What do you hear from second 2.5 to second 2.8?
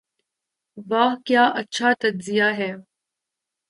ہے۔